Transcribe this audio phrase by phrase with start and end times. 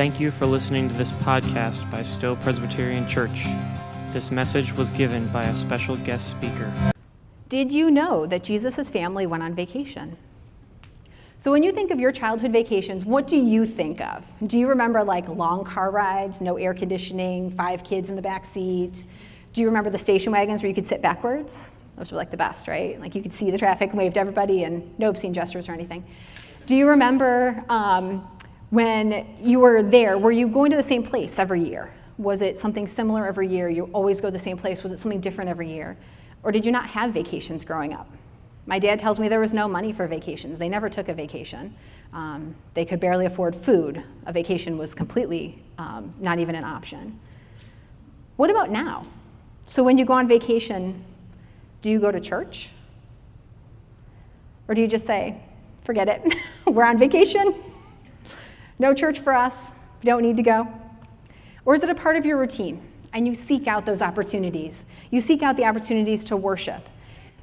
[0.00, 3.44] Thank you for listening to this podcast by Stowe Presbyterian Church.
[4.14, 6.72] This message was given by a special guest speaker.
[7.50, 10.16] Did you know that Jesus' family went on vacation?
[11.38, 14.24] So, when you think of your childhood vacations, what do you think of?
[14.46, 18.46] Do you remember like long car rides, no air conditioning, five kids in the back
[18.46, 19.04] seat?
[19.52, 21.72] Do you remember the station wagons where you could sit backwards?
[21.98, 22.98] Those were like the best, right?
[22.98, 25.72] Like you could see the traffic and wave to everybody and no obscene gestures or
[25.72, 26.06] anything.
[26.64, 28.26] Do you remember um,
[28.70, 31.92] when you were there, were you going to the same place every year?
[32.18, 33.68] Was it something similar every year?
[33.68, 34.82] You always go to the same place?
[34.82, 35.96] Was it something different every year?
[36.42, 38.08] Or did you not have vacations growing up?
[38.66, 40.58] My dad tells me there was no money for vacations.
[40.58, 41.74] They never took a vacation.
[42.12, 44.02] Um, they could barely afford food.
[44.26, 47.18] A vacation was completely um, not even an option.
[48.36, 49.06] What about now?
[49.66, 51.04] So, when you go on vacation,
[51.82, 52.70] do you go to church?
[54.68, 55.40] Or do you just say,
[55.84, 56.34] forget it,
[56.66, 57.54] we're on vacation?
[58.80, 59.52] No church for us,
[60.02, 60.66] we don't need to go?
[61.66, 62.80] Or is it a part of your routine
[63.12, 64.86] and you seek out those opportunities?
[65.10, 66.88] You seek out the opportunities to worship.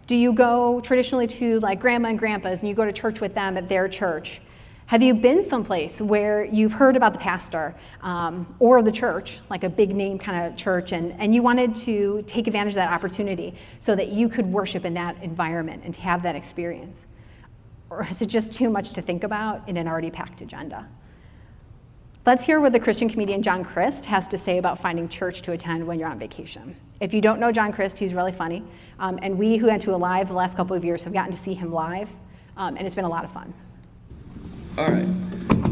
[0.08, 3.36] Do you go traditionally to like grandma and grandpa's and you go to church with
[3.36, 4.42] them at their church?
[4.88, 9.64] Have you been someplace where you've heard about the pastor um, or the church, like
[9.64, 12.92] a big name kind of church, and, and you wanted to take advantage of that
[12.92, 17.06] opportunity so that you could worship in that environment and have that experience?
[17.92, 20.88] Or is it just too much to think about in an already packed agenda?
[22.28, 25.54] Let's hear what the Christian comedian John Crist has to say about finding church to
[25.54, 26.76] attend when you're on vacation.
[27.00, 28.66] If you don't know John Crist, he's really funny.
[29.00, 31.42] Um, and we who went to Alive the last couple of years have gotten to
[31.42, 32.10] see him live,
[32.58, 33.54] um, and it's been a lot of fun.
[34.78, 35.08] All right.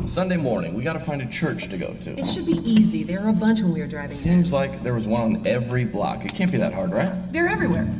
[0.07, 2.17] Sunday morning, we got to find a church to go to.
[2.17, 3.03] It should be easy.
[3.03, 4.15] There are a bunch when we were driving.
[4.15, 6.23] Seems like there was one on every block.
[6.23, 7.33] It can't be that hard, right?
[7.33, 7.93] They're everywhere.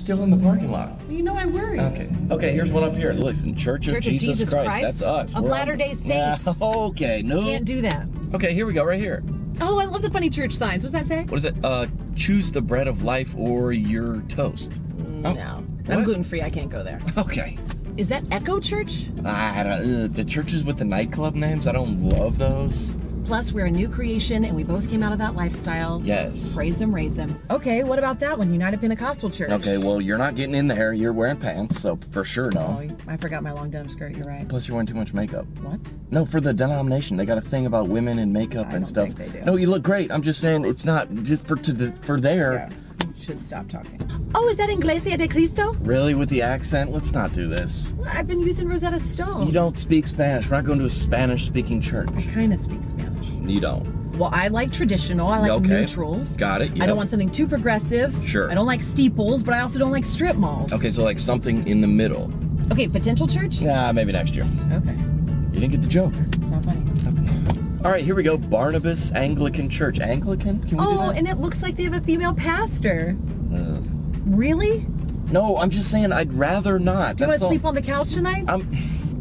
[0.00, 0.92] Still in the parking lot.
[1.08, 1.78] You know I worry.
[1.78, 2.08] Okay.
[2.30, 3.12] Okay, here's one up here.
[3.12, 4.66] Listen, Church of, Church of Jesus, Jesus Christ.
[4.70, 4.82] Christ?
[4.82, 5.34] That's us.
[5.34, 6.44] Of Latter-day Saints.
[6.46, 7.42] Nah, okay, no.
[7.42, 8.06] Can't do that.
[8.34, 9.22] Okay, here we go, right here.
[9.60, 10.82] Oh, I love the funny church signs.
[10.82, 11.24] What's that say?
[11.24, 11.54] What is it?
[11.62, 14.72] Uh, choose the bread of life or your toast.
[14.98, 15.64] Oh, No.
[15.84, 15.96] What?
[15.98, 16.40] I'm gluten free.
[16.42, 17.00] I can't go there.
[17.18, 17.56] Okay.
[17.96, 19.06] Is that Echo Church?
[19.24, 22.96] I don't, uh, the churches with the nightclub names, I don't love those.
[23.30, 26.02] Plus, we're a new creation and we both came out of that lifestyle.
[26.04, 26.52] Yes.
[26.52, 27.40] Praise him, raise him.
[27.48, 28.52] Okay, what about that one?
[28.52, 29.50] United Pentecostal Church.
[29.50, 30.92] Okay, well, you're not getting in there.
[30.92, 32.96] You're wearing pants, so for sure Oh, no.
[33.06, 34.16] I forgot my long denim skirt.
[34.16, 34.48] You're right.
[34.48, 35.46] Plus, you're wearing too much makeup.
[35.60, 35.78] What?
[36.10, 38.86] No, for the denomination, they got a thing about women and makeup I and don't
[38.86, 39.06] stuff.
[39.16, 39.44] think they do.
[39.44, 40.10] No, you look great.
[40.10, 42.68] I'm just saying it's not just for to the for there.
[43.16, 44.30] You should stop talking.
[44.34, 45.74] Oh, is that Iglesia de Cristo?
[45.82, 46.90] Really, with the accent?
[46.90, 47.92] Let's not do this.
[48.06, 49.46] I've been using Rosetta Stone.
[49.46, 50.48] You don't speak Spanish.
[50.50, 52.08] We're not going to a Spanish-speaking church.
[52.16, 53.19] I kind of speak Spanish.
[53.50, 54.16] You don't.
[54.16, 55.28] Well, I like traditional.
[55.28, 55.68] I like Okay.
[55.68, 56.28] neutrals.
[56.36, 56.80] Got it.
[56.80, 58.14] I don't want something too progressive.
[58.24, 58.50] Sure.
[58.50, 60.72] I don't like steeples, but I also don't like strip malls.
[60.72, 62.30] Okay, so like something in the middle.
[62.70, 63.60] Okay, potential church?
[63.60, 64.46] Nah, maybe next year.
[64.72, 64.92] Okay.
[65.52, 66.12] You didn't get the joke.
[66.32, 66.82] It's not funny.
[67.84, 68.36] All right, here we go.
[68.36, 69.98] Barnabas Anglican Church.
[70.00, 70.60] Anglican?
[70.68, 71.16] Can we do Oh, that?
[71.16, 73.16] and it looks like they have a female pastor.
[73.54, 73.80] Uh,
[74.26, 74.86] Really?
[75.32, 77.16] no, I'm just saying I'd rather not.
[77.16, 78.44] Do you want to sleep on the couch tonight?
[78.48, 78.68] I'm,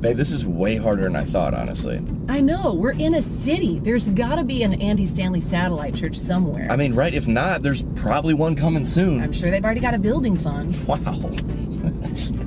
[0.01, 2.01] babe, this is way harder than I thought, honestly.
[2.27, 2.73] I know.
[2.73, 3.79] We're in a city.
[3.79, 6.67] There's got to be an Andy Stanley satellite church somewhere.
[6.69, 7.13] I mean, right?
[7.13, 9.21] If not, there's probably one coming soon.
[9.21, 10.75] I'm sure they've already got a building fund.
[10.89, 11.29] Wow.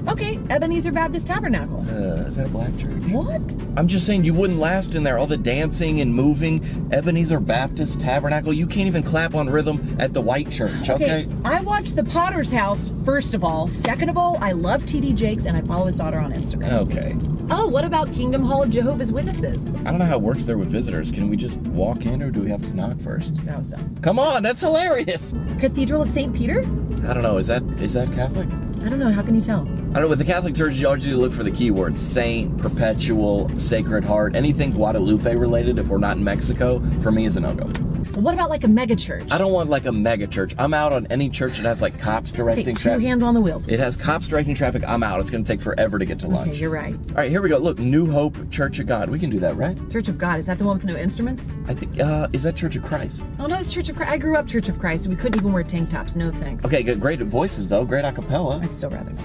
[0.09, 1.81] Okay, Ebenezer Baptist Tabernacle.
[1.89, 3.03] Uh, is that a black church?
[3.05, 3.41] What?
[3.77, 5.17] I'm just saying you wouldn't last in there.
[5.17, 6.89] All the dancing and moving.
[6.93, 8.53] Ebenezer Baptist Tabernacle.
[8.53, 11.29] You can't even clap on rhythm at the white church, okay?
[11.45, 13.69] I watched The Potter's House, first of all.
[13.69, 16.73] Second of all, I love TD Jakes and I follow his daughter on Instagram.
[16.73, 17.17] Okay.
[17.51, 19.59] Oh, what about Kingdom Hall of Jehovah's Witnesses?
[19.85, 21.11] I don't know how it works there with visitors.
[21.13, 23.35] Can we just walk in or do we have to knock first?
[23.45, 23.97] That was dumb.
[24.03, 25.33] Come on, that's hilarious.
[25.61, 26.35] Cathedral of St.
[26.35, 26.61] Peter?
[27.07, 27.39] I don't know.
[27.39, 28.49] Is that is that Catholic?
[28.85, 29.13] I don't know.
[29.13, 29.61] How can you tell?
[29.61, 30.09] I don't know.
[30.09, 34.73] With the Catholic Church, you always look for the keywords: Saint, Perpetual, Sacred Heart, anything
[34.73, 35.79] Guadalupe related.
[35.79, 37.92] If we're not in Mexico, for me is a no go.
[38.13, 39.27] Well, what about like a mega church?
[39.31, 40.55] I don't want like a mega church.
[40.59, 43.07] I'm out on any church that has like cops Okay, directing two traffic.
[43.07, 43.63] hands on the wheel.
[43.67, 44.83] It has cops directing traffic.
[44.87, 45.21] I'm out.
[45.21, 46.51] It's going to take forever to get to lunch.
[46.51, 46.95] Okay, you're right.
[46.95, 47.57] All right, here we go.
[47.59, 49.09] Look, New Hope Church of God.
[49.09, 49.77] We can do that, right?
[49.91, 51.53] Church of God, is that the one with no instruments?
[51.67, 51.99] I think.
[51.99, 53.25] Uh, is that Church of Christ?
[53.39, 54.13] Oh no, it's Church of Christ.
[54.13, 55.07] I grew up Church of Christ.
[55.07, 56.15] We couldn't even wear tank tops.
[56.15, 56.65] No thanks.
[56.67, 57.01] Okay, good.
[57.01, 57.85] Great voices though.
[57.85, 58.63] Great acapella.
[58.63, 59.25] I'd still rather not.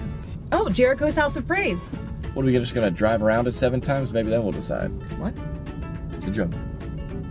[0.53, 1.79] Oh, Jericho's House of Praise.
[2.33, 4.13] What are we just going to drive around it seven times?
[4.13, 4.87] Maybe then we'll decide.
[5.19, 5.33] What?
[6.13, 6.51] It's a joke.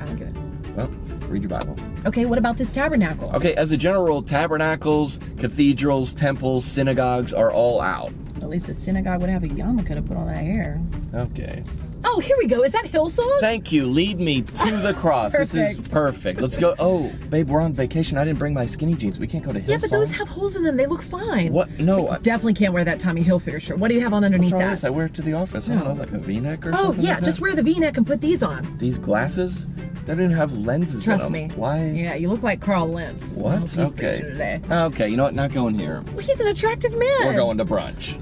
[0.01, 0.37] I don't get it.
[0.77, 0.91] Well,
[1.29, 1.77] read your Bible.
[2.07, 3.31] Okay, what about this tabernacle?
[3.35, 8.13] Okay, as a general rule, tabernacles, cathedrals, temples, synagogues are all out.
[8.43, 10.81] At least a synagogue would have a yarmulke to put on that hair.
[11.15, 11.65] Okay.
[12.09, 12.65] Oh, Oh, here we go.
[12.65, 13.41] Is that Hillsong?
[13.41, 13.85] Thank you.
[13.85, 15.33] Lead me to the cross.
[15.33, 16.41] This is Perfect.
[16.41, 16.75] Let's go.
[16.79, 18.17] Oh, babe, we're on vacation.
[18.17, 19.19] I didn't bring my skinny jeans.
[19.19, 19.69] We can't go to Hillsong.
[19.69, 20.79] yeah, but those have holes in them.
[20.79, 21.53] They look fine.
[21.53, 21.79] What?
[21.79, 22.09] No.
[22.09, 23.79] I- Definitely can't wear that Tommy Hilfiger shirt.
[23.79, 24.71] What do you have on underneath What's that?
[24.71, 24.85] this?
[24.85, 25.69] I wear it to the office.
[25.69, 25.95] I don't know, oh.
[25.95, 27.05] like a V-neck or oh, something.
[27.05, 28.79] Oh yeah, like just wear the V-neck and put these on.
[28.79, 29.67] these glasses.
[30.07, 31.49] They didn't have lenses Trust in them.
[31.49, 31.55] me.
[31.55, 31.85] Why?
[31.91, 33.23] Yeah, you look like Carl Lentz.
[33.35, 33.77] What?
[33.77, 34.61] Okay.
[34.71, 35.09] Okay.
[35.09, 35.35] You know what?
[35.35, 36.03] Not going here.
[36.15, 37.27] Well, he's an attractive man.
[37.27, 38.17] We're going to brunch.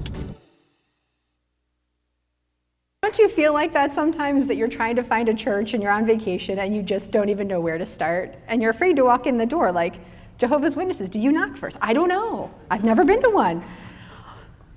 [3.05, 5.91] Don't you feel like that sometimes that you're trying to find a church and you're
[5.91, 8.33] on vacation and you just don't even know where to start?
[8.47, 9.97] And you're afraid to walk in the door like
[10.39, 11.11] Jehovah's Witnesses.
[11.11, 11.77] Do you knock first?
[11.81, 12.49] I don't know.
[12.71, 13.63] I've never been to one.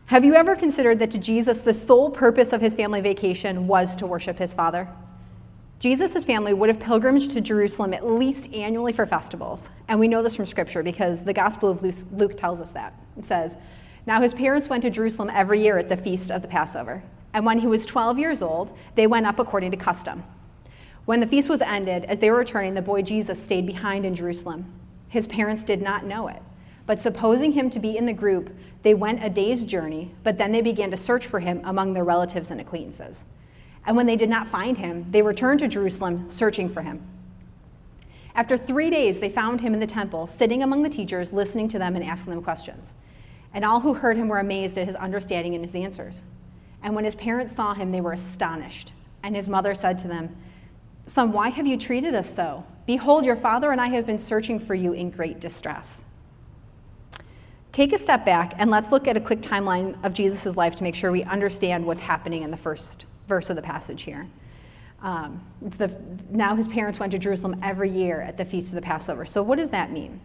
[0.04, 3.96] Have you ever considered that to Jesus, the sole purpose of his family vacation was
[3.96, 4.86] to worship his Father?
[5.78, 9.70] Jesus' family would have pilgrimaged to Jerusalem at least annually for festivals.
[9.88, 11.82] And we know this from Scripture because the Gospel of
[12.12, 12.92] Luke, tells us that.
[13.16, 13.56] It says,
[14.06, 17.02] Now his parents went to Jerusalem every year at the feast of the Passover.
[17.32, 20.24] And when he was 12 years old, they went up according to custom.
[21.04, 24.14] When the feast was ended, as they were returning, the boy Jesus stayed behind in
[24.14, 24.72] Jerusalem.
[25.08, 26.42] His parents did not know it.
[26.86, 30.52] But supposing him to be in the group, they went a day's journey, but then
[30.52, 33.18] they began to search for him among their relatives and acquaintances.
[33.86, 37.06] And when they did not find him, they returned to Jerusalem searching for him.
[38.34, 41.78] After three days, they found him in the temple, sitting among the teachers, listening to
[41.78, 42.86] them and asking them questions.
[43.52, 46.22] And all who heard him were amazed at his understanding and his answers.
[46.82, 48.92] And when his parents saw him, they were astonished.
[49.22, 50.36] And his mother said to them,
[51.06, 52.64] Son, why have you treated us so?
[52.86, 56.04] Behold, your father and I have been searching for you in great distress.
[57.72, 60.82] Take a step back and let's look at a quick timeline of Jesus' life to
[60.82, 64.26] make sure we understand what's happening in the first verse of the passage here.
[65.02, 65.94] Um, the,
[66.30, 69.24] now his parents went to Jerusalem every year at the feast of the Passover.
[69.24, 70.20] So, what does that mean?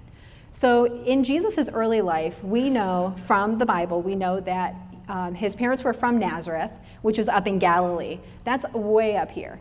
[0.60, 4.76] So, in Jesus' early life, we know from the Bible, we know that
[5.10, 6.72] um, his parents were from Nazareth,
[7.02, 8.20] which was up in Galilee.
[8.44, 9.60] That's way up here.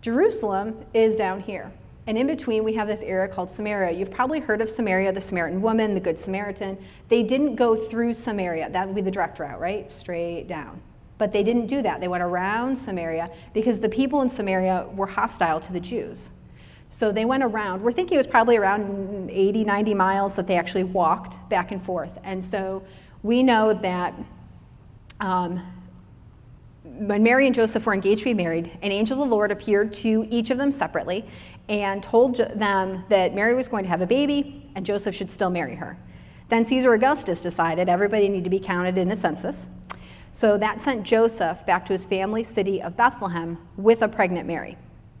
[0.00, 1.72] Jerusalem is down here.
[2.06, 3.96] And in between, we have this area called Samaria.
[3.96, 6.76] You've probably heard of Samaria, the Samaritan woman, the Good Samaritan.
[7.08, 8.70] They didn't go through Samaria.
[8.70, 9.90] That would be the direct route, right?
[9.90, 10.80] Straight down.
[11.18, 12.00] But they didn't do that.
[12.00, 16.30] They went around Samaria because the people in Samaria were hostile to the Jews.
[16.88, 17.82] So they went around.
[17.82, 21.82] We're thinking it was probably around 80, 90 miles that they actually walked back and
[21.84, 22.18] forth.
[22.24, 22.82] And so
[23.22, 24.14] we know that
[25.22, 25.62] um,
[26.82, 29.92] when Mary and Joseph were engaged to be married, an angel of the Lord appeared
[29.94, 31.24] to each of them separately
[31.68, 35.48] and told them that Mary was going to have a baby and Joseph should still
[35.48, 35.96] marry her.
[36.48, 39.68] Then Caesar Augustus decided everybody needed to be counted in a census.
[40.32, 44.76] So that sent Joseph back to his family city of Bethlehem with a pregnant Mary.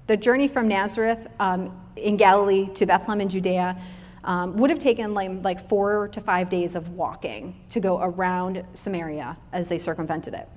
[0.08, 3.80] The journey from Nazareth um, in Galilee to Bethlehem in Judea
[4.24, 9.36] um, would have taken like, four to five days of walking to go around Samaria
[9.52, 10.48] as they circumvented it.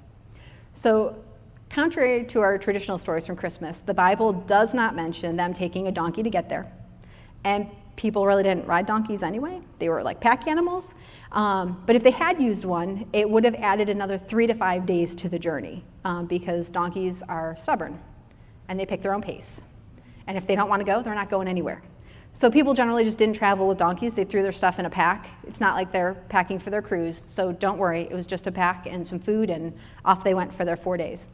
[0.74, 1.16] So,
[1.70, 5.92] contrary to our traditional stories from Christmas, the Bible does not mention them taking a
[5.92, 6.72] donkey to get there.
[7.44, 10.94] And people really didn't ride donkeys anyway, they were like pack animals.
[11.32, 14.86] Um, but if they had used one, it would have added another three to five
[14.86, 18.00] days to the journey um, because donkeys are stubborn
[18.68, 19.62] and they pick their own pace.
[20.28, 21.82] And if they don't want to go, they're not going anywhere.
[22.36, 24.14] So people generally just didn't travel with donkeys.
[24.14, 25.28] They threw their stuff in a pack.
[25.48, 27.18] It's not like they're packing for their cruise.
[27.26, 29.72] So don't worry, it was just a pack and some food, and
[30.04, 31.28] off they went for their four days.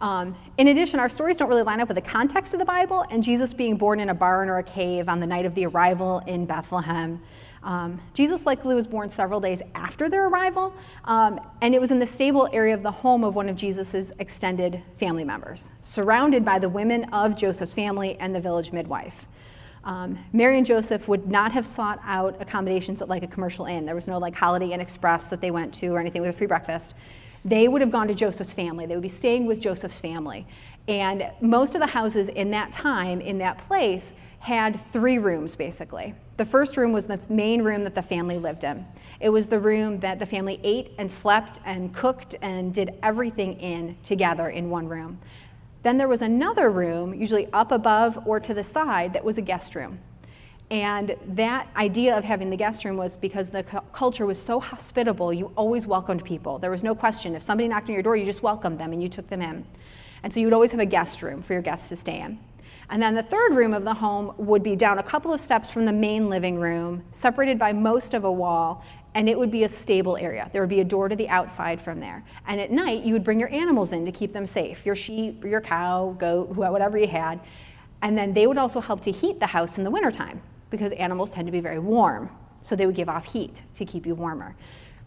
[0.00, 3.04] Um, in addition, our stories don't really line up with the context of the Bible,
[3.10, 5.66] and Jesus being born in a barn or a cave on the night of the
[5.66, 7.22] arrival in Bethlehem.
[7.62, 10.74] Um, Jesus likely was born several days after their arrival,
[11.04, 14.10] um, and it was in the stable area of the home of one of Jesus'
[14.18, 19.14] extended family members, surrounded by the women of Joseph's family and the village midwife.
[19.84, 23.84] Um, Mary and Joseph would not have sought out accommodations at like a commercial inn.
[23.84, 26.32] There was no like Holiday Inn Express that they went to or anything with a
[26.32, 26.94] free breakfast.
[27.44, 28.86] They would have gone to Joseph's family.
[28.86, 30.46] They would be staying with Joseph's family.
[30.88, 36.14] And most of the houses in that time, in that place, had three rooms basically.
[36.36, 38.86] The first room was the main room that the family lived in.
[39.20, 43.60] It was the room that the family ate and slept and cooked and did everything
[43.60, 45.18] in together in one room.
[45.84, 49.42] Then there was another room, usually up above or to the side, that was a
[49.42, 50.00] guest room.
[50.70, 54.58] And that idea of having the guest room was because the cu- culture was so
[54.58, 56.58] hospitable, you always welcomed people.
[56.58, 57.34] There was no question.
[57.34, 59.66] If somebody knocked on your door, you just welcomed them and you took them in.
[60.22, 62.38] And so you would always have a guest room for your guests to stay in.
[62.88, 65.70] And then the third room of the home would be down a couple of steps
[65.70, 68.82] from the main living room, separated by most of a wall,
[69.14, 70.50] and it would be a stable area.
[70.52, 72.24] There would be a door to the outside from there.
[72.46, 75.44] And at night, you would bring your animals in to keep them safe your sheep,
[75.44, 77.38] your cow, goat, whatever you had.
[78.02, 81.30] And then they would also help to heat the house in the wintertime because animals
[81.30, 82.28] tend to be very warm.
[82.62, 84.56] So they would give off heat to keep you warmer.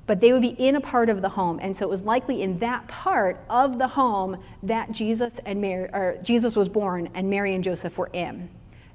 [0.08, 1.60] but they would be in a part of the home.
[1.62, 5.90] And so it was likely in that part of the home that Jesus and Mary,
[5.94, 8.50] or Jesus was born and Mary and Joseph were in.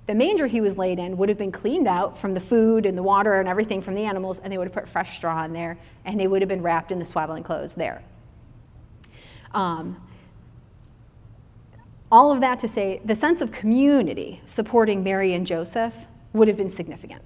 [0.06, 2.98] The manger he was laid in would have been cleaned out from the food and
[2.98, 5.52] the water and everything from the animals, and they would have put fresh straw in
[5.52, 8.02] there, and they would have been wrapped in the swaddling clothes there.
[9.54, 10.02] Um,
[12.10, 15.94] all of that to say, the sense of community supporting Mary and Joseph
[16.32, 17.22] would have been significant.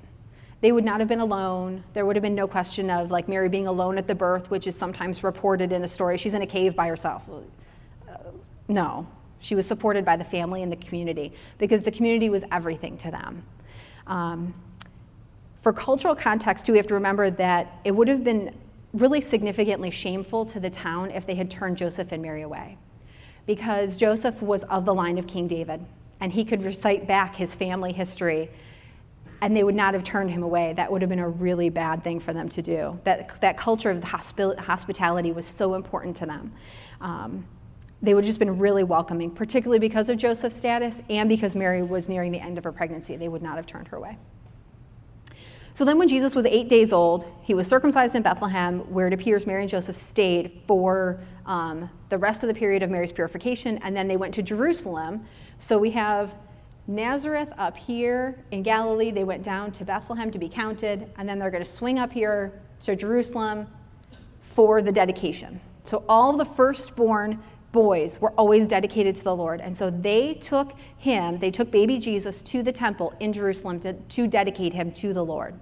[0.60, 1.84] They would not have been alone.
[1.92, 4.66] There would have been no question of like Mary being alone at the birth, which
[4.66, 6.18] is sometimes reported in a story.
[6.18, 7.22] She's in a cave by herself.
[8.08, 8.16] Uh,
[8.68, 9.06] no,
[9.40, 13.10] she was supported by the family and the community because the community was everything to
[13.10, 13.42] them.
[14.06, 14.54] Um,
[15.62, 18.54] for cultural context, too, we have to remember that it would have been
[18.92, 22.78] really significantly shameful to the town if they had turned Joseph and Mary away
[23.46, 25.84] because Joseph was of the line of King David
[26.20, 28.50] and he could recite back his family history
[29.42, 30.72] and they would not have turned him away.
[30.72, 32.98] That would have been a really bad thing for them to do.
[33.04, 36.52] That, that culture of hospitality was so important to them.
[37.00, 37.46] Um,
[38.02, 41.82] they would have just been really welcoming, particularly because of Joseph's status and because Mary
[41.82, 43.16] was nearing the end of her pregnancy.
[43.16, 44.18] They would not have turned her away.
[45.72, 49.12] So then, when Jesus was eight days old, he was circumcised in Bethlehem, where it
[49.12, 53.78] appears Mary and Joseph stayed for um, the rest of the period of Mary's purification,
[53.82, 55.26] and then they went to Jerusalem.
[55.58, 56.34] So we have
[56.86, 59.10] Nazareth up here in Galilee.
[59.10, 62.10] They went down to Bethlehem to be counted, and then they're going to swing up
[62.10, 63.66] here to Jerusalem
[64.40, 65.60] for the dedication.
[65.84, 67.42] So all the firstborn
[67.76, 69.60] boys were always dedicated to the Lord.
[69.60, 73.92] And so they took him, they took baby Jesus to the temple in Jerusalem to,
[73.92, 75.60] to dedicate him to the Lord.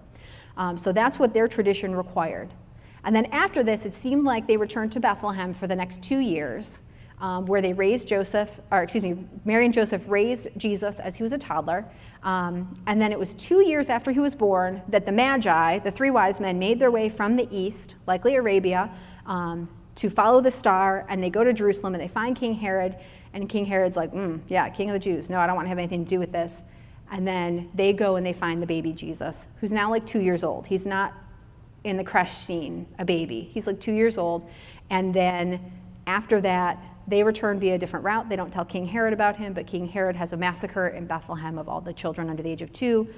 [0.57, 2.55] Um, so that's what their tradition required.
[3.03, 6.21] And then after this, it seemed like they returned to Bethlehem for the next two
[6.21, 6.79] years,
[7.21, 11.25] um, where they raised Joseph, or excuse me, Mary and Joseph raised Jesus as he
[11.25, 11.85] was a toddler.
[12.23, 15.91] Um, and then it was two years after he was born that the Magi, the
[15.91, 18.91] three wise men, made their way from the east, likely Arabia,
[19.27, 21.07] um, to follow the star.
[21.09, 22.97] And they go to Jerusalem and they find King Herod.
[23.33, 25.29] And King Herod's like, mm, yeah, king of the Jews.
[25.29, 26.63] No, I don't want to have anything to do with this.
[27.11, 30.43] And then they go and they find the baby Jesus, who's now like two years
[30.43, 30.67] old.
[30.67, 31.13] He's not
[31.85, 33.51] in the creche scene, a baby.
[33.53, 34.49] He's like two years old.
[34.91, 35.73] And then
[36.07, 38.29] after that, they return via a different route.
[38.29, 41.59] They don't tell King Herod about him, but King Herod has a massacre in Bethlehem
[41.59, 43.09] of all the children under the age of two.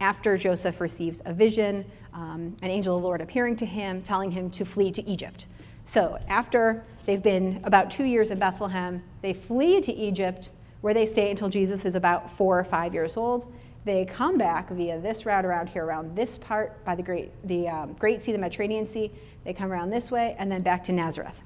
[0.00, 4.30] After Joseph receives a vision, um, an angel of the Lord appearing to him, telling
[4.30, 5.46] him to flee to Egypt.
[5.92, 10.48] So after they've been about two years in Bethlehem, they flee to Egypt,
[10.80, 13.52] where they stay until Jesus is about four or five years old.
[13.84, 17.68] They come back via this route around here, around this part by the Great, the,
[17.68, 19.10] um, Great Sea, the Mediterranean Sea.
[19.44, 21.36] They come around this way and then back to Nazareth.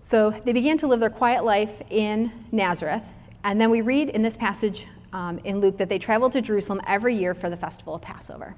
[0.00, 3.02] So they began to live their quiet life in Nazareth.
[3.44, 6.80] And then we read in this passage um, in Luke that they traveled to Jerusalem
[6.86, 8.56] every year for the festival of Passover.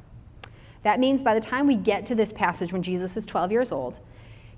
[0.83, 3.73] That means by the time we get to this passage when Jesus is 12 years
[3.73, 3.99] old,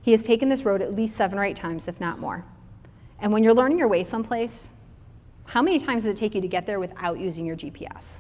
[0.01, 2.45] he has taken this road at least seven or eight times, if not more.
[3.21, 4.69] And when you're learning your way someplace,
[5.45, 8.19] how many times does it take you to get there without using your GPS?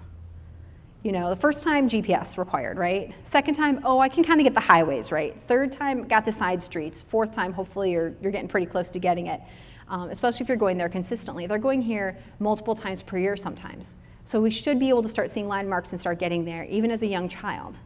[1.03, 3.13] You know, the first time, GPS required, right?
[3.25, 5.37] Second time, oh, I can kind of get the highways, right?
[5.49, 7.03] Third time, got the side streets.
[7.09, 9.41] Fourth time, hopefully, you're, you're getting pretty close to getting it,
[9.89, 11.49] um, especially if you're going there consistently.
[11.49, 13.97] They're going here multiple times per year sometimes.
[14.25, 17.03] So we should be able to start seeing landmarks and start getting there, even as
[17.03, 17.79] a young child.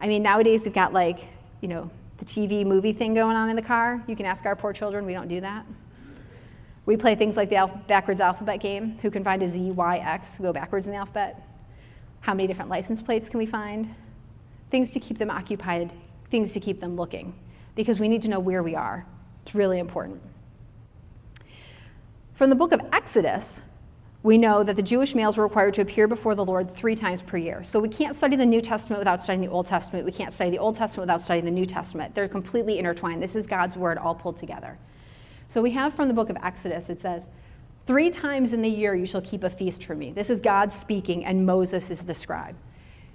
[0.00, 1.28] I mean, nowadays we've got like,
[1.60, 4.02] you know, the TV movie thing going on in the car.
[4.06, 5.66] You can ask our poor children, we don't do that.
[6.86, 8.98] We play things like the backwards alphabet game.
[9.02, 11.46] Who can find a Z, Y, X, go backwards in the alphabet?
[12.20, 13.94] How many different license plates can we find?
[14.70, 15.92] Things to keep them occupied,
[16.30, 17.34] things to keep them looking,
[17.74, 19.06] because we need to know where we are.
[19.42, 20.20] It's really important.
[22.34, 23.62] From the book of Exodus,
[24.22, 27.22] we know that the Jewish males were required to appear before the Lord three times
[27.22, 27.64] per year.
[27.64, 30.04] So we can't study the New Testament without studying the Old Testament.
[30.04, 32.14] We can't study the Old Testament without studying the New Testament.
[32.14, 33.22] They're completely intertwined.
[33.22, 34.78] This is God's word all pulled together.
[35.48, 37.22] So we have from the book of Exodus, it says,
[37.86, 40.12] Three times in the year you shall keep a feast for me.
[40.12, 42.56] This is God speaking, and Moses is the scribe.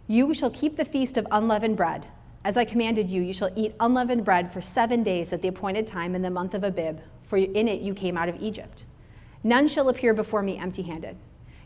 [0.08, 2.08] You shall keep the feast of unleavened bread.
[2.44, 5.88] As I commanded you, you shall eat unleavened bread for seven days at the appointed
[5.88, 8.86] time in the month of Abib, for in it you came out of Egypt.
[9.46, 11.18] None shall appear before me empty handed.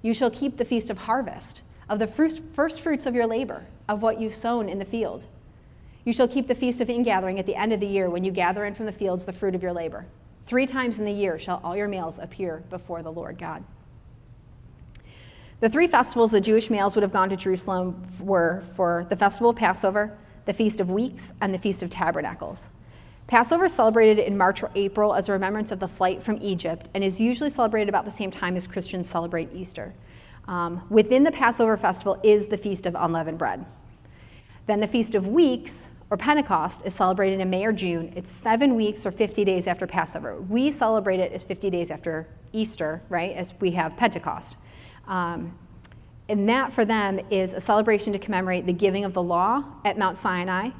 [0.02, 4.02] You shall keep the feast of harvest, of the first fruits of your labor, of
[4.02, 5.24] what you've sown in the field.
[6.04, 8.34] You shall keep the feast of ingathering at the end of the year when you
[8.34, 10.06] gather in from the fields the fruit of your labor.
[10.46, 13.64] Three times in the year shall all your males appear before the Lord God.
[15.62, 19.52] The three festivals the Jewish males would have gone to Jerusalem were for the festival
[19.52, 22.68] of Passover, the Feast of Weeks, and the Feast of Tabernacles.
[23.30, 26.90] Passover is celebrated in March or April as a remembrance of the flight from Egypt
[26.96, 29.94] and is usually celebrated about the same time as Christians celebrate Easter.
[30.48, 33.68] Um, within the Passover festival is the Feast of Unleavened Bread.
[34.66, 38.12] Then the Feast of Weeks, or Pentecost, is celebrated in May or June.
[38.16, 40.42] It's seven weeks or 50 days after Passover.
[40.42, 44.56] We celebrate it as 50 days after Easter, right, as we have Pentecost.
[45.08, 45.56] Um,
[46.28, 50.00] and that for them is a celebration to commemorate the giving of the law at
[50.00, 50.72] Mount Sinai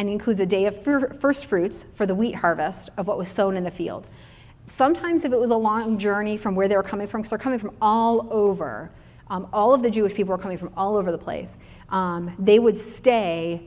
[0.00, 3.54] and includes a day of first fruits for the wheat harvest of what was sown
[3.54, 4.06] in the field.
[4.66, 7.38] Sometimes, if it was a long journey from where they were coming from, because they're
[7.38, 8.90] coming from all over,
[9.28, 11.58] um, all of the Jewish people were coming from all over the place,
[11.90, 13.60] um, they would stay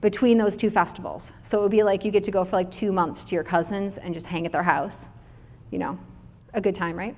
[0.00, 1.32] between those two festivals.
[1.44, 3.44] So it would be like you get to go for like two months to your
[3.44, 5.08] cousins and just hang at their house.
[5.70, 5.96] You know,
[6.54, 7.14] a good time, right?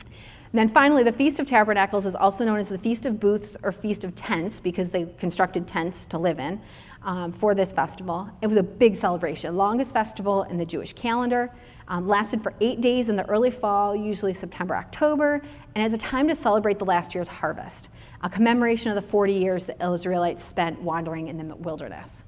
[0.00, 3.56] And then finally, the Feast of Tabernacles is also known as the Feast of Booths
[3.64, 6.60] or Feast of Tents because they constructed tents to live in
[7.04, 8.28] um, for this festival.
[8.42, 11.50] It was a big celebration, longest festival in the Jewish calendar.
[11.86, 15.42] Um, lasted for eight days in the early fall, usually September, October,
[15.74, 17.90] and as a time to celebrate the last year's harvest,
[18.22, 22.22] a commemoration of the 40 years the Israelites spent wandering in the wilderness.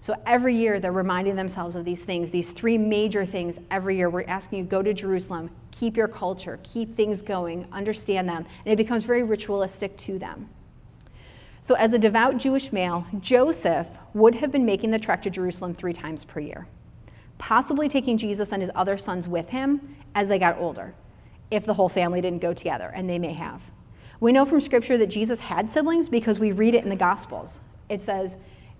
[0.00, 4.10] So every year they're reminding themselves of these things, these three major things every year.
[4.10, 8.72] We're asking you, go to Jerusalem, keep your culture, keep things going, understand them, and
[8.72, 10.48] it becomes very ritualistic to them.
[11.66, 15.74] So, as a devout Jewish male, Joseph would have been making the trek to Jerusalem
[15.74, 16.68] three times per year,
[17.38, 20.94] possibly taking Jesus and his other sons with him as they got older,
[21.50, 23.60] if the whole family didn't go together, and they may have.
[24.20, 27.58] We know from Scripture that Jesus had siblings because we read it in the Gospels.
[27.88, 28.36] It says,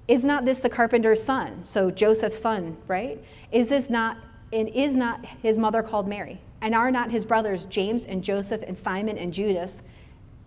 [0.07, 1.65] is not this the carpenter's son?
[1.65, 3.21] So Joseph's son, right?
[3.51, 4.17] Is this not,
[4.53, 6.41] and is not his mother called Mary?
[6.61, 9.73] And are not his brothers James and Joseph and Simon and Judas?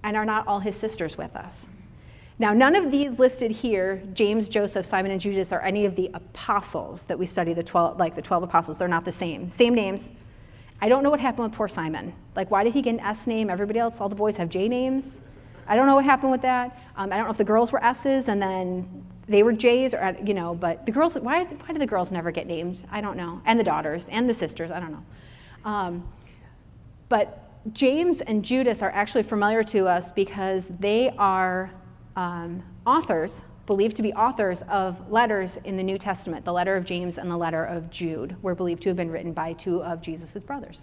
[0.03, 1.65] And are not all his sisters with us?
[2.39, 6.09] Now, none of these listed here, James, Joseph, Simon, and Judas, are any of the
[6.13, 8.77] apostles that we study, the 12, like the 12 apostles.
[8.77, 9.51] They're not the same.
[9.51, 10.09] Same names.
[10.81, 12.13] I don't know what happened with poor Simon.
[12.37, 13.49] Like, why did he get an S name?
[13.49, 15.17] Everybody else, all the boys have J names.
[15.67, 16.79] I don't know what happened with that.
[16.95, 20.15] Um, I don't know if the girls were S's and then they were J's or,
[20.23, 22.85] you know, but the girls, why, why do the girls never get named?
[22.89, 23.41] I don't know.
[23.45, 25.05] And the daughters and the sisters, I don't know.
[25.65, 26.09] Um,
[27.09, 31.71] but James and Judas are actually familiar to us because they are
[32.19, 36.43] um, authors, believed to be authors of letters in the New Testament.
[36.43, 39.31] The letter of James and the letter of Jude were believed to have been written
[39.31, 40.81] by two of Jesus' brothers.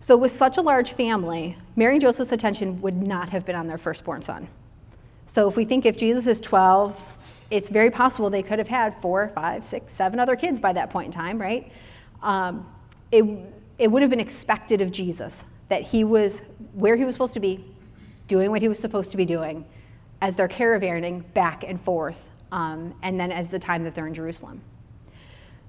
[0.00, 3.68] So, with such a large family, Mary and Joseph's attention would not have been on
[3.68, 4.48] their firstborn son.
[5.26, 6.98] So if we think if Jesus is 12,
[7.50, 10.90] it's very possible they could have had four, five, six, seven other kids by that
[10.90, 11.70] point in time, right?
[12.22, 12.66] Um,
[13.12, 13.24] it,
[13.78, 16.40] it would have been expected of Jesus that he was
[16.72, 17.64] where he was supposed to be,
[18.28, 19.64] doing what he was supposed to be doing,
[20.20, 22.18] as they're caravanning back and forth,
[22.52, 24.60] um, and then as the time that they're in Jerusalem.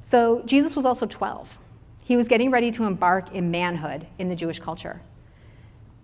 [0.01, 1.49] So Jesus was also 12.
[2.03, 5.01] He was getting ready to embark in manhood in the Jewish culture.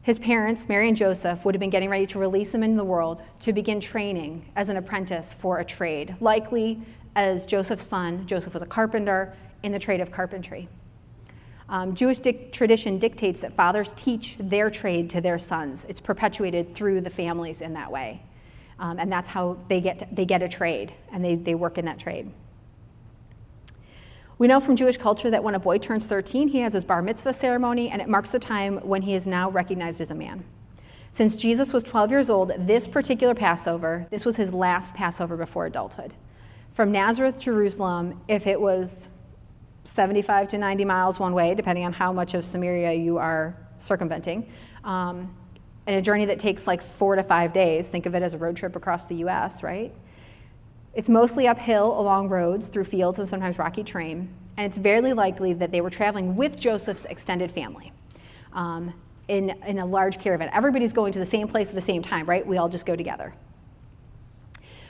[0.02, 2.84] His parents, Mary and Joseph, would have been getting ready to release him into the
[2.84, 6.16] world to begin training as an apprentice for a trade.
[6.20, 6.80] Likely,
[7.16, 10.70] as Joseph's son, Joseph was a carpenter in the trade of carpentry.
[11.68, 12.20] Um, Jewish
[12.52, 15.86] tradition dictates that fathers teach their trade to their sons.
[15.90, 18.22] It's perpetuated through the families in that way.
[18.78, 21.86] Um, and that's how they get, they get a trade, and they, they work in
[21.86, 22.30] that trade.
[24.38, 27.02] We know from Jewish culture that when a boy turns 13, he has his bar
[27.02, 30.44] mitzvah ceremony, and it marks the time when he is now recognized as a man.
[31.14, 35.66] Since Jesus was 12 years old, this particular Passover, this was his last Passover before
[35.66, 36.14] adulthood.
[36.74, 38.94] From Nazareth, Jerusalem, if it was
[39.96, 44.52] 75 to 90 miles one way, depending on how much of Samaria you are circumventing,
[44.84, 45.34] um,
[45.88, 48.38] and a journey that takes like four to five days, think of it as a
[48.38, 49.94] road trip across the US, right?
[50.94, 55.54] It's mostly uphill along roads through fields and sometimes rocky terrain, and it's very likely
[55.54, 57.92] that they were traveling with Joseph's extended family
[58.54, 58.94] um,
[59.28, 60.50] in, in a large caravan.
[60.54, 62.46] Everybody's going to the same place at the same time, right?
[62.46, 63.34] We all just go together.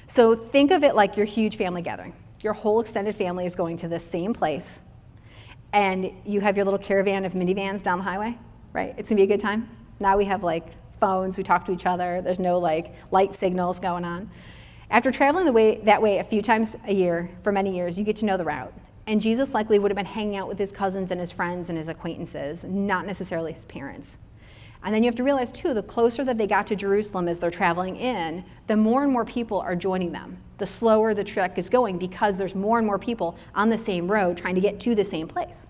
[0.08, 2.13] So think of it like your huge family gathering.
[2.41, 4.80] Your whole extended family is going to the same place,
[5.75, 8.38] and you have your little caravan of minivans down the highway,
[8.71, 8.95] right?
[8.97, 9.69] It's gonna be a good time.
[9.99, 10.67] Now we have like
[11.01, 14.31] phones, we talk to each other, there's no like light signals going on.
[14.89, 18.05] After traveling the way, that way a few times a year for many years, you
[18.05, 18.73] get to know the route.
[19.05, 21.77] And Jesus likely would have been hanging out with his cousins and his friends and
[21.77, 24.15] his acquaintances, not necessarily his parents.
[24.86, 27.39] And then you have to realize, too, the closer that they got to Jerusalem as
[27.39, 30.38] they're traveling in, the more and more people are joining them.
[30.60, 34.10] The slower the trek is going because there's more and more people on the same
[34.10, 35.65] road trying to get to the same place.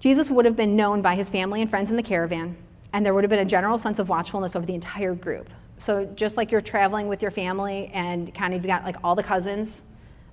[0.00, 2.56] Jesus would have been known by his family and friends in the caravan,
[2.92, 5.48] and there would have been a general sense of watchfulness over the entire group.
[5.78, 9.14] So just like you're traveling with your family and kind of you got like all
[9.14, 9.82] the cousins,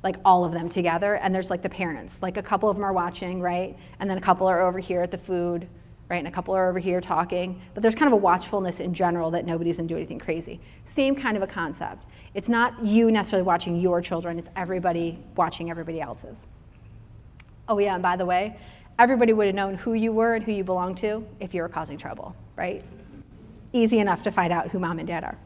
[0.04, 2.84] like all of them together, and there's like the parents, like a couple of them
[2.84, 3.78] are watching, right?
[4.00, 5.68] And then a couple are over here at the food,
[6.10, 6.18] right?
[6.18, 9.30] And a couple are over here talking, but there's kind of a watchfulness in general
[9.32, 10.60] that nobody's gonna do anything crazy.
[10.88, 12.06] Same kind of a concept.
[12.34, 16.48] It's not you necessarily watching your children, it's everybody watching everybody else's.
[17.68, 18.58] Oh, yeah, and by the way,
[18.98, 21.70] everybody would have known who you were and who you belonged to if you were
[21.70, 22.84] causing trouble, right?
[23.72, 25.38] Easy enough to find out who mom and dad are.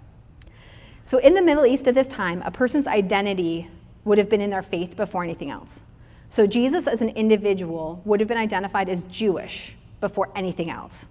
[1.06, 3.70] So, in the Middle East at this time, a person's identity
[4.06, 5.82] would have been in their faith before anything else.
[6.30, 11.06] So, Jesus as an individual would have been identified as Jewish before anything else.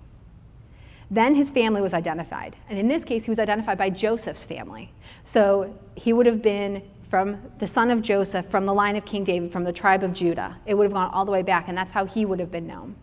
[1.11, 2.57] Then his family was identified.
[2.69, 4.93] And in this case, he was identified by Joseph's family.
[5.25, 9.25] So, he would have been from the son of Joseph, from the line of King
[9.25, 10.57] David, from the tribe of Judah.
[10.65, 12.67] It would have gone all the way back, and that's how he would have been
[12.67, 12.97] known.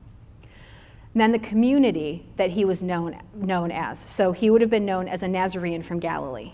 [1.13, 3.99] And then the community that he was known, known as.
[3.99, 6.53] So, he would have been known as a Nazarene from Galilee.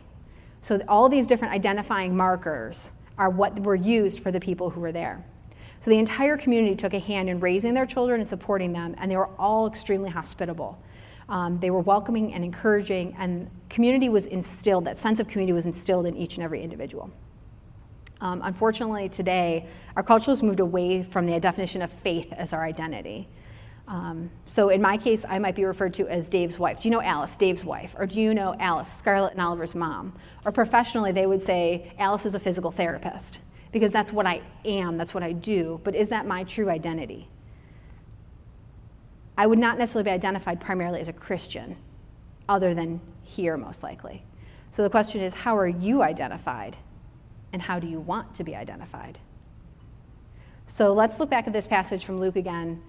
[0.66, 4.92] So all these different identifying markers are what were used for the people who were
[4.92, 5.24] there.
[5.86, 9.12] So the entire community took a hand in raising their children and supporting them, and
[9.12, 10.82] they were all extremely hospitable.
[11.30, 15.68] Um, they were welcoming and encouraging, and community was instilled, that sense of community was
[15.68, 17.12] instilled in each and every individual.
[18.20, 22.64] Um, unfortunately, today, our culture has moved away from the definition of faith as our
[22.64, 23.30] identity.
[23.88, 26.80] Um, so in my case, I might be referred to as Dave's wife.
[26.80, 27.94] Do you know Alice, Dave's wife?
[27.96, 30.18] Or do you know Alice, Scarlett and Oliver's mom?
[30.46, 33.38] Or professionally, they would say Alice is a physical therapist
[33.76, 35.82] because that's what I am, that's what I do.
[35.84, 37.28] But is that my true identity?
[39.38, 41.76] I would not necessarily be identified primarily as a Christian,
[42.48, 44.24] other than here, most likely.
[44.72, 46.78] So the question is how are you identified?
[47.52, 49.18] And how do you want to be identified?
[50.68, 52.82] So let's look back at this passage from Luke again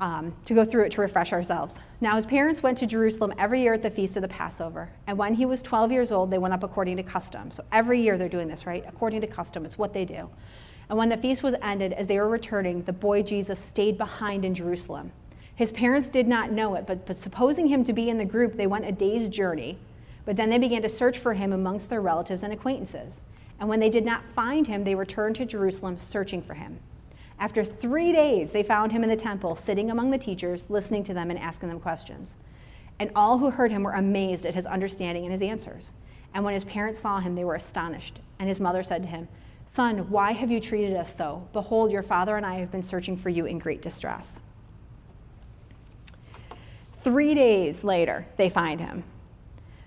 [0.00, 1.74] um, to go through it to refresh ourselves.
[2.00, 4.90] Now, his parents went to Jerusalem every year at the feast of the Passover.
[5.06, 7.50] And when he was 12 years old, they went up according to custom.
[7.50, 8.84] So every year they're doing this, right?
[8.86, 10.28] According to custom, it's what they do.
[10.88, 14.44] And when the feast was ended, as they were returning, the boy Jesus stayed behind
[14.44, 15.12] in Jerusalem.
[15.54, 18.56] His parents did not know it, but, but supposing him to be in the group,
[18.56, 19.78] they went a day's journey.
[20.26, 23.20] But then they began to search for him amongst their relatives and acquaintances.
[23.60, 26.78] And when they did not find him, they returned to Jerusalem searching for him.
[27.38, 31.14] After three days, they found him in the temple, sitting among the teachers, listening to
[31.14, 32.34] them and asking them questions.
[32.98, 35.90] And all who heard him were amazed at his understanding and his answers.
[36.32, 38.20] And when his parents saw him, they were astonished.
[38.38, 39.28] And his mother said to him,
[39.74, 41.48] Son, why have you treated us so?
[41.52, 44.38] Behold, your father and I have been searching for you in great distress.
[47.02, 49.02] Three days later, they find him.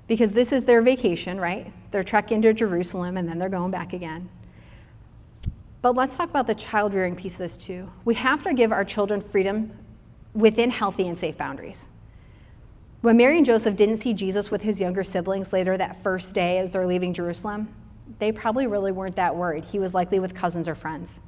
[0.08, 1.72] Because this is their vacation, right?
[1.92, 4.30] They're trekking to Jerusalem and then they're going back again.
[5.82, 7.92] But let's talk about the child rearing piece of this too.
[8.04, 9.72] We have to give our children freedom
[10.34, 11.88] within healthy and safe boundaries.
[13.02, 16.58] When Mary and Joseph didn't see Jesus with his younger siblings later that first day
[16.58, 17.74] as they're leaving Jerusalem,
[18.20, 19.66] they probably really weren't that worried.
[19.66, 21.20] He was likely with cousins or friends.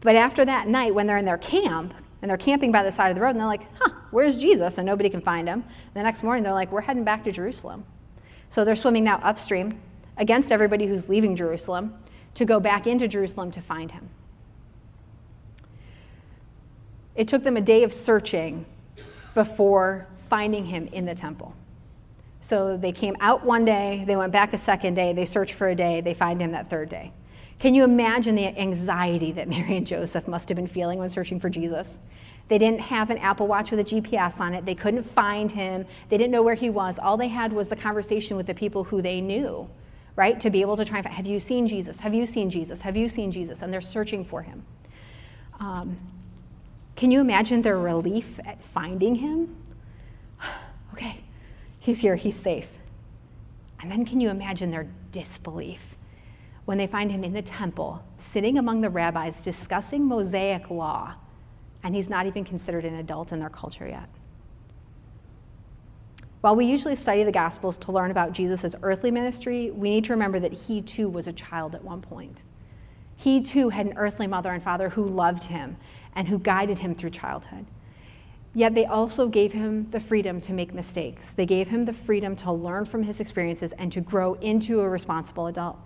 [0.00, 3.10] But after that night, when they're in their camp and they're camping by the side
[3.10, 4.78] of the road, and they're like, huh, where's Jesus?
[4.78, 5.64] And nobody can find him.
[5.94, 7.84] The next morning, they're like, we're heading back to Jerusalem.
[8.50, 9.80] So they're swimming now upstream
[10.16, 11.94] against everybody who's leaving Jerusalem
[12.36, 14.08] to go back into Jerusalem to find him.
[17.14, 18.66] It took them a day of searching
[19.34, 21.54] before finding him in the temple.
[22.40, 25.68] So they came out one day, they went back a second day, they searched for
[25.68, 27.12] a day, they find him that third day.
[27.58, 31.40] Can you imagine the anxiety that Mary and Joseph must have been feeling when searching
[31.40, 31.88] for Jesus?
[32.48, 34.66] They didn't have an Apple Watch with a GPS on it.
[34.66, 35.86] They couldn't find him.
[36.10, 36.96] They didn't know where he was.
[36.98, 39.68] All they had was the conversation with the people who they knew
[40.16, 40.40] right?
[40.40, 41.98] To be able to try and find, have you seen Jesus?
[41.98, 42.80] Have you seen Jesus?
[42.80, 43.62] Have you seen Jesus?
[43.62, 44.64] And they're searching for him.
[45.60, 45.98] Um,
[46.96, 49.54] can you imagine their relief at finding him?
[50.94, 51.20] okay,
[51.78, 52.68] he's here, he's safe.
[53.80, 55.80] And then can you imagine their disbelief
[56.64, 61.14] when they find him in the temple, sitting among the rabbis, discussing Mosaic law,
[61.84, 64.08] and he's not even considered an adult in their culture yet?
[66.46, 70.12] While we usually study the Gospels to learn about Jesus' earthly ministry, we need to
[70.12, 72.44] remember that he too was a child at one point.
[73.16, 75.76] He too had an earthly mother and father who loved him
[76.14, 77.66] and who guided him through childhood.
[78.54, 81.30] Yet they also gave him the freedom to make mistakes.
[81.30, 84.88] They gave him the freedom to learn from his experiences and to grow into a
[84.88, 85.78] responsible adult.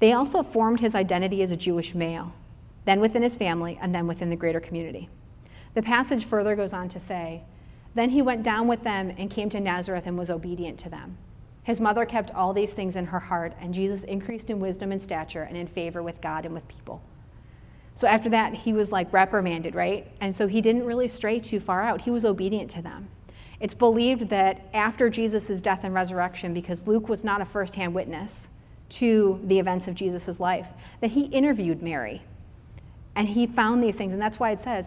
[0.00, 2.32] They also formed his identity as a Jewish male,
[2.86, 5.08] then within his family, and then within the greater community.
[5.74, 7.44] The passage further goes on to say,
[7.94, 11.16] then he went down with them and came to Nazareth and was obedient to them.
[11.62, 15.02] His mother kept all these things in her heart, and Jesus increased in wisdom and
[15.02, 17.02] stature and in favor with God and with people.
[17.94, 20.08] So after that, he was like reprimanded, right?
[20.20, 22.02] And so he didn't really stray too far out.
[22.02, 23.08] He was obedient to them.
[23.60, 28.48] It's believed that after Jesus' death and resurrection, because Luke was not a firsthand witness
[28.90, 30.66] to the events of Jesus' life,
[31.00, 32.22] that he interviewed Mary.
[33.16, 34.86] And he found these things, and that's why it says,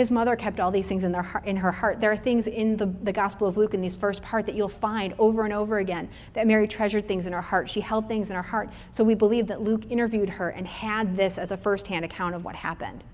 [0.00, 2.00] his mother kept all these things in, their, in her heart.
[2.00, 4.66] There are things in the, the Gospel of Luke in these first part that you'll
[4.66, 7.68] find over and over again that Mary treasured things in her heart.
[7.68, 8.70] She held things in her heart.
[8.92, 12.44] So we believe that Luke interviewed her and had this as a firsthand account of
[12.44, 13.04] what happened.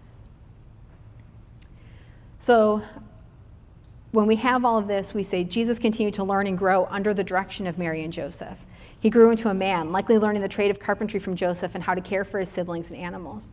[2.38, 2.82] So
[4.12, 7.12] when we have all of this, we say Jesus continued to learn and grow under
[7.12, 8.58] the direction of Mary and Joseph.
[9.00, 11.94] He grew into a man, likely learning the trade of carpentry from Joseph and how
[11.94, 13.48] to care for his siblings and animals,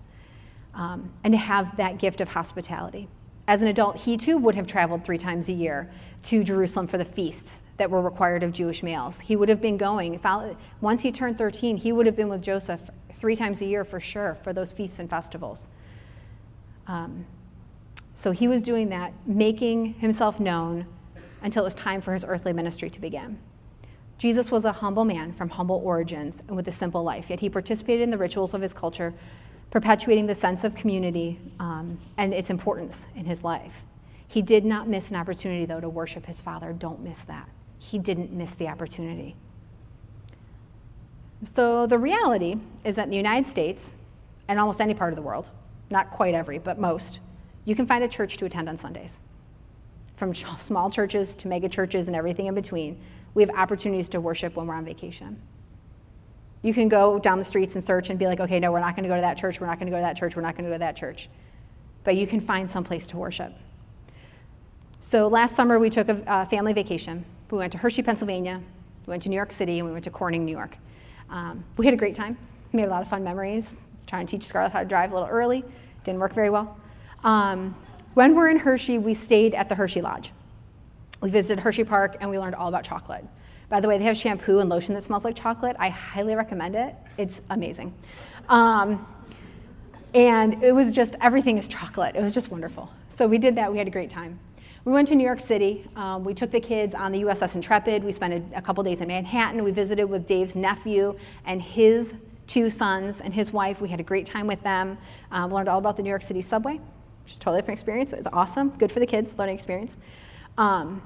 [0.76, 3.08] um, and to have that gift of hospitality.
[3.47, 5.91] As an adult, he too would have traveled three times a year
[6.23, 9.19] to Jerusalem for the feasts that were required of Jewish males.
[9.19, 10.19] He would have been going,
[10.79, 12.82] once he turned 13, he would have been with Joseph
[13.17, 15.67] three times a year for sure for those feasts and festivals.
[16.88, 17.25] Um,
[18.15, 20.86] so he was doing that, making himself known
[21.41, 23.39] until it was time for his earthly ministry to begin.
[24.17, 27.49] Jesus was a humble man from humble origins and with a simple life, yet he
[27.49, 29.13] participated in the rituals of his culture,
[29.74, 33.74] perpetuating the sense of community um, and its importance in his life.
[34.28, 36.74] He did not miss an opportunity, though, to worship his Father.
[36.74, 37.50] Don't miss that.
[37.80, 39.36] He didn't miss the opportunity.
[41.56, 43.94] So, the reality is that in the United States
[44.48, 45.50] and almost any part of the world,
[45.90, 47.20] not quite every, but most,
[47.66, 49.18] you can find a church to attend on Sundays.
[50.18, 53.02] From small churches to mega churches and everything in between,
[53.34, 55.42] we have opportunities to worship when we're on vacation.
[56.63, 58.95] You can go down the streets and search and be like, okay, no, we're not
[58.95, 60.41] going to go to that church, we're not going to go to that church, we're
[60.41, 61.30] not going to go to that church.
[62.04, 63.54] But you can find some place to worship.
[65.02, 67.26] So last summer, we took a family vacation.
[67.52, 68.62] We went to Hershey, Pennsylvania,
[69.06, 70.76] we went to New York City, and we went to Corning, New York.
[71.30, 72.38] Um, we had a great time,
[72.71, 73.76] made a lot of fun memories,
[74.08, 75.63] trying to teach Scarlett how to drive a little early.
[76.04, 76.78] Didn't work very well.
[77.23, 77.76] Um,
[78.13, 80.32] when we're in Hershey, we stayed at the Hershey Lodge.
[81.21, 83.26] We visited Hershey Park and we learned all about chocolate.
[83.69, 85.76] By the way, they have shampoo and lotion that smells like chocolate.
[85.80, 86.95] I highly recommend it.
[87.17, 87.93] It's amazing.
[88.49, 89.08] Um,
[90.13, 92.15] and it was just, everything is chocolate.
[92.15, 92.91] It was just wonderful.
[93.17, 93.71] So we did that.
[93.71, 94.39] We had a great time.
[94.86, 95.88] We went to New York City.
[95.95, 98.04] Um, we took the kids on the USS Intrepid.
[98.04, 99.63] We spent a, a couple days in Manhattan.
[99.63, 102.13] We visited with Dave's nephew and his
[102.47, 103.80] two sons and his wife.
[103.80, 104.97] We had a great time with them.
[105.32, 106.80] Um, learned all about the New York City subway
[107.23, 108.12] which is a totally different experience.
[108.12, 109.97] It was awesome, good for the kids, learning experience.
[110.58, 111.02] Um,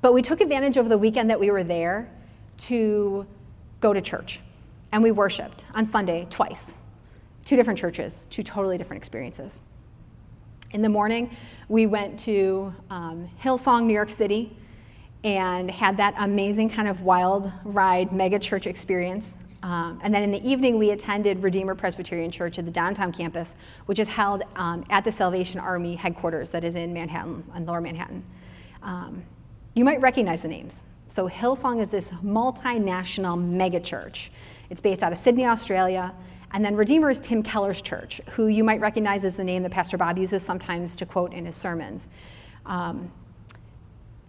[0.00, 2.10] but we took advantage over the weekend that we were there
[2.58, 3.26] to
[3.80, 4.40] go to church.
[4.92, 6.72] And we worshiped on Sunday twice.
[7.44, 9.60] Two different churches, two totally different experiences.
[10.70, 11.36] In the morning,
[11.68, 14.56] we went to um, Hillsong, New York City,
[15.24, 19.24] and had that amazing kind of wild ride mega church experience
[19.62, 23.54] um, and then in the evening, we attended Redeemer Presbyterian Church at the downtown campus,
[23.86, 27.80] which is held um, at the Salvation Army headquarters that is in Manhattan, in lower
[27.80, 28.24] Manhattan.
[28.82, 29.24] Um,
[29.78, 30.82] you might recognize the names.
[31.06, 34.28] So Hillsong is this multinational megachurch.
[34.70, 36.12] It's based out of Sydney, Australia.
[36.50, 39.70] And then Redeemer is Tim Keller's church, who you might recognize as the name that
[39.70, 42.08] Pastor Bob uses sometimes to quote in his sermons.
[42.66, 43.12] Um,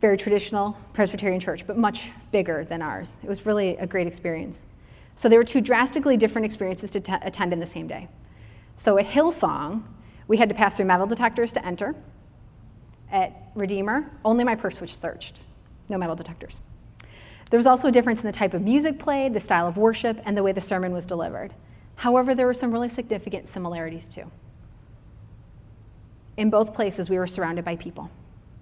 [0.02, 3.18] very traditional Presbyterian church, but much bigger than ours.
[3.24, 4.62] It was really a great experience.
[5.16, 8.08] So there were two drastically different experiences to t- attend in the same day.
[8.78, 9.84] So at Hillsong,
[10.28, 11.96] we had to pass through metal detectors to enter.
[13.12, 15.44] At Redeemer, only my purse was searched,
[15.88, 16.60] no metal detectors.
[17.50, 20.22] There was also a difference in the type of music played, the style of worship,
[20.26, 21.54] and the way the sermon was delivered.
[21.96, 24.32] However, there were some really significant similarities too.
[26.38, 28.10] In both places, we were surrounded by people,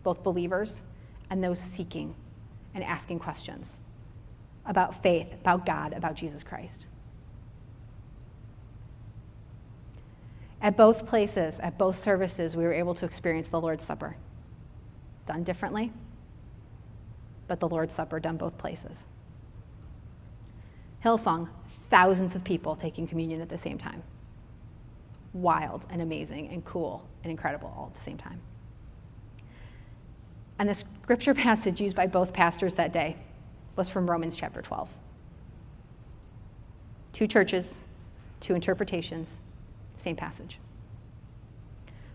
[0.03, 0.81] both believers
[1.29, 2.15] and those seeking
[2.73, 3.67] and asking questions
[4.65, 6.87] about faith, about God, about Jesus Christ.
[10.61, 14.15] At both places, at both services, we were able to experience the Lord's Supper.
[15.27, 15.91] Done differently,
[17.47, 19.03] but the Lord's Supper done both places.
[21.03, 21.49] Hillsong,
[21.89, 24.03] thousands of people taking communion at the same time.
[25.33, 28.39] Wild and amazing and cool and incredible all at the same time.
[30.59, 33.17] And the scripture passage used by both pastors that day
[33.75, 34.89] was from Romans chapter 12.
[37.11, 37.75] Two churches,
[38.39, 39.27] two interpretations,
[40.01, 40.59] same passage.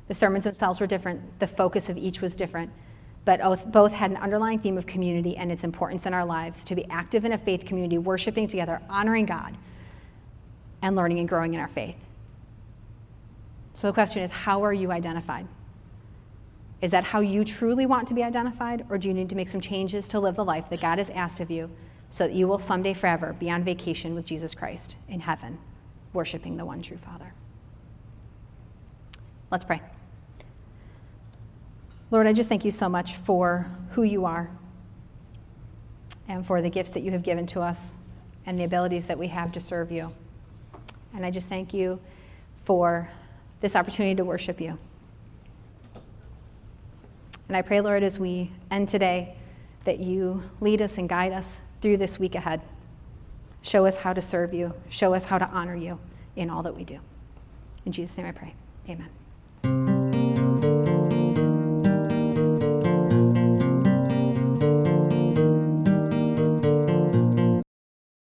[0.08, 2.70] The sermons themselves were different, the focus of each was different,
[3.24, 6.74] but both had an underlying theme of community and its importance in our lives to
[6.74, 9.56] be active in a faith community, worshiping together, honoring God,
[10.82, 11.94] and learning and growing in our faith.
[13.74, 15.46] So the question is how are you identified?
[16.80, 19.48] Is that how you truly want to be identified, or do you need to make
[19.48, 21.70] some changes to live the life that God has asked of you
[22.10, 25.58] so that you will someday forever be on vacation with Jesus Christ in heaven,
[26.12, 27.34] worshiping the one true Father?
[29.50, 29.80] Let's pray.
[32.12, 34.50] Lord, I just thank you so much for who you are
[36.28, 37.78] and for the gifts that you have given to us
[38.44, 40.12] and the abilities that we have to serve you.
[41.14, 41.98] And I just thank you
[42.66, 43.08] for
[43.62, 44.78] this opportunity to worship you.
[47.48, 49.34] And I pray, Lord, as we end today,
[49.86, 52.60] that you lead us and guide us through this week ahead.
[53.62, 55.98] Show us how to serve you, show us how to honor you
[56.36, 56.98] in all that we do.
[57.86, 58.54] In Jesus' name I pray.
[58.86, 59.08] Amen.